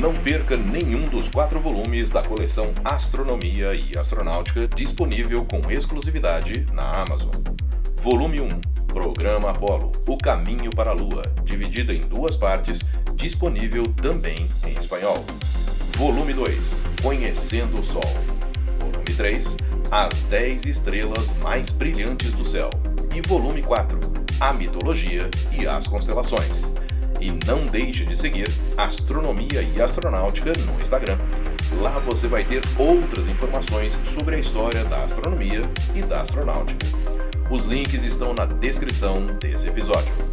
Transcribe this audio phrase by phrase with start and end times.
[0.00, 7.02] Não perca nenhum dos quatro volumes da coleção Astronomia e Astronáutica disponível com exclusividade na
[7.02, 7.34] Amazon.
[7.96, 12.80] Volume 1 Programa Apollo O Caminho para a Lua, dividido em duas partes,
[13.14, 15.22] disponível também em espanhol.
[15.98, 18.00] Volume 2 Conhecendo o Sol.
[18.78, 19.54] Volume 3
[19.90, 22.70] As 10 estrelas mais brilhantes do céu.
[23.14, 24.00] E volume 4
[24.40, 26.72] A mitologia e as constelações.
[27.20, 31.18] E não deixe de seguir Astronomia e Astronáutica no Instagram.
[31.80, 35.62] Lá você vai ter outras informações sobre a história da astronomia
[35.94, 36.86] e da astronáutica.
[37.50, 40.29] Os links estão na descrição desse episódio.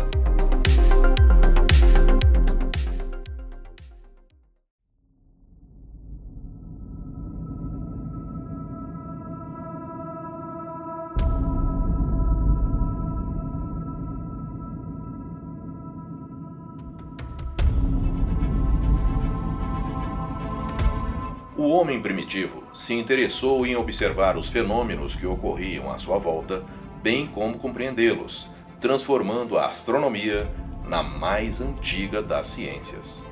[21.57, 26.63] O homem primitivo se interessou em observar os fenômenos que ocorriam à sua volta,
[27.01, 28.47] bem como compreendê-los,
[28.79, 30.47] transformando a astronomia
[30.85, 33.25] na mais antiga das ciências.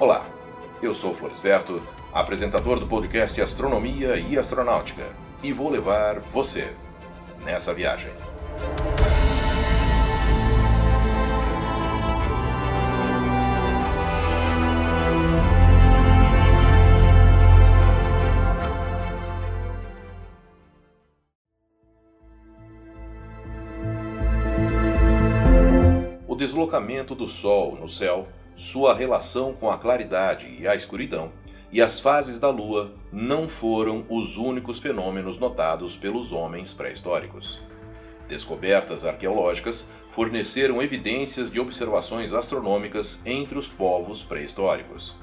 [0.00, 0.26] Olá,
[0.82, 6.72] eu sou Floresberto, apresentador do podcast Astronomia e Astronáutica, e vou levar você
[7.44, 8.12] nessa viagem.
[26.36, 31.32] O deslocamento do Sol no céu, sua relação com a claridade e a escuridão,
[31.72, 37.62] e as fases da Lua não foram os únicos fenômenos notados pelos homens pré-históricos.
[38.28, 45.16] Descobertas arqueológicas forneceram evidências de observações astronômicas entre os povos pré-históricos.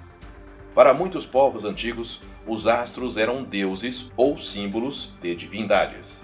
[0.74, 6.24] Para muitos povos antigos, os astros eram deuses ou símbolos de divindades.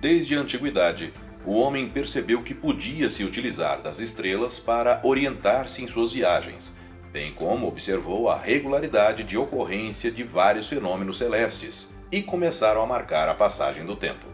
[0.00, 1.12] Desde a antiguidade,
[1.46, 6.76] o homem percebeu que podia se utilizar das estrelas para orientar-se em suas viagens,
[7.12, 13.28] bem como observou a regularidade de ocorrência de vários fenômenos celestes e começaram a marcar
[13.28, 14.26] a passagem do tempo.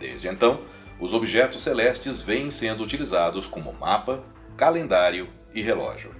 [0.00, 0.62] Desde então,
[0.98, 4.24] os objetos celestes vêm sendo utilizados como mapa,
[4.56, 6.10] calendário e relógio.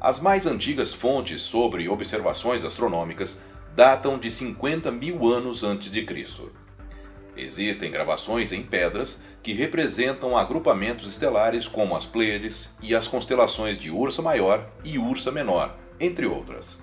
[0.00, 3.42] As mais antigas fontes sobre observações astronômicas
[3.74, 6.52] datam de 50 mil anos antes de Cristo.
[7.42, 13.90] Existem gravações em pedras que representam agrupamentos estelares como as Pleiades e as constelações de
[13.90, 16.82] Ursa Maior e Ursa Menor, entre outras.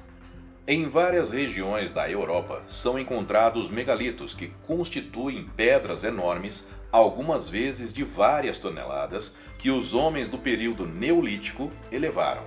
[0.67, 8.03] Em várias regiões da Europa são encontrados megalitos que constituem pedras enormes, algumas vezes de
[8.03, 12.43] várias toneladas, que os homens do período Neolítico elevaram.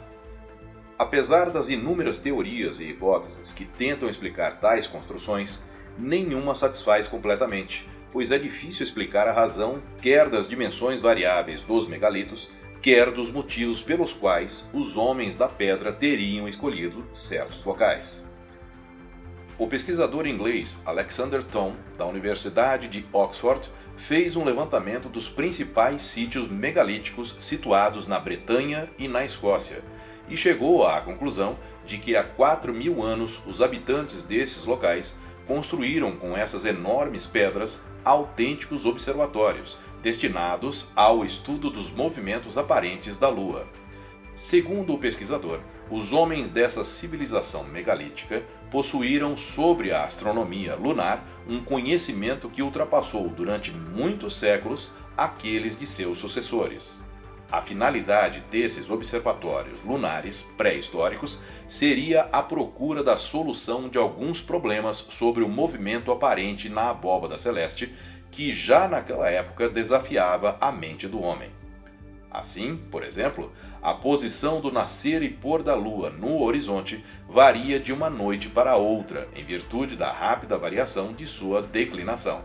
[0.99, 5.63] Apesar das inúmeras teorias e hipóteses que tentam explicar tais construções,
[5.99, 12.49] nenhuma satisfaz completamente, pois é difícil explicar a razão quer das dimensões variáveis dos megalitos,
[12.83, 18.25] quer dos motivos pelos quais os homens da pedra teriam escolhido certos locais.
[19.59, 26.49] O pesquisador inglês Alexander Thom, da Universidade de Oxford, fez um levantamento dos principais sítios
[26.49, 29.85] megalíticos situados na Bretanha e na Escócia,
[30.31, 35.19] e chegou à conclusão de que há 4 mil anos os habitantes desses locais
[35.51, 43.67] construíram com essas enormes pedras autênticos observatórios, destinados ao estudo dos movimentos aparentes da Lua.
[44.33, 45.59] Segundo o pesquisador,
[45.91, 53.73] os homens dessa civilização megalítica possuíram sobre a astronomia lunar um conhecimento que ultrapassou durante
[53.73, 57.01] muitos séculos aqueles de seus sucessores.
[57.51, 65.43] A finalidade desses observatórios lunares pré-históricos seria a procura da solução de alguns problemas sobre
[65.43, 67.93] o movimento aparente na abóbada celeste
[68.31, 71.51] que já naquela época desafiava a mente do homem.
[72.31, 73.53] Assim, por exemplo,
[73.83, 78.77] a posição do nascer e pôr da lua no horizonte varia de uma noite para
[78.77, 82.45] outra, em virtude da rápida variação de sua declinação.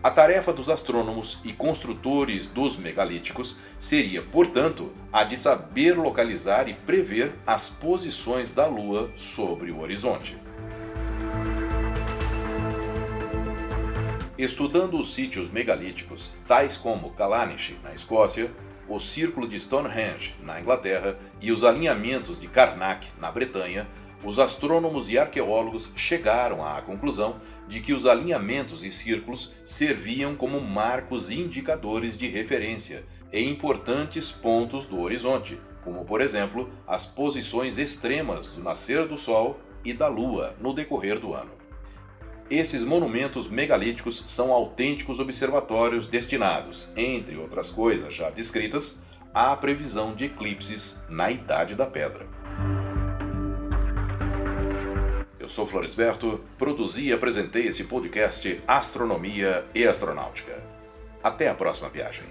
[0.00, 6.74] A tarefa dos astrônomos e construtores dos megalíticos seria, portanto, a de saber localizar e
[6.74, 10.38] prever as posições da Lua sobre o horizonte.
[14.38, 18.52] Estudando os sítios megalíticos, tais como Callanish, na Escócia,
[18.86, 23.88] o Círculo de Stonehenge, na Inglaterra, e os alinhamentos de Karnak, na Bretanha,
[24.24, 27.36] os astrônomos e arqueólogos chegaram à conclusão
[27.68, 34.86] de que os alinhamentos e círculos serviam como marcos indicadores de referência em importantes pontos
[34.86, 40.54] do horizonte, como por exemplo as posições extremas do nascer do Sol e da Lua
[40.60, 41.52] no decorrer do ano.
[42.50, 49.02] Esses monumentos megalíticos são autênticos observatórios destinados, entre outras coisas já descritas,
[49.34, 52.37] à previsão de eclipses na Idade da Pedra.
[55.48, 60.62] Eu sou Floresberto, produzi e apresentei esse podcast Astronomia e Astronáutica.
[61.24, 62.22] Até a próxima viagem.